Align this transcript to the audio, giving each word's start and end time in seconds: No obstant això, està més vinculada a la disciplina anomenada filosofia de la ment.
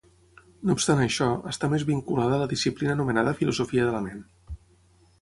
No 0.69 0.75
obstant 0.77 1.01
això, 1.03 1.27
està 1.53 1.69
més 1.75 1.87
vinculada 1.91 2.39
a 2.39 2.41
la 2.47 2.51
disciplina 2.57 2.97
anomenada 2.99 3.39
filosofia 3.43 3.89
de 3.91 3.97
la 3.99 4.05
ment. 4.11 4.29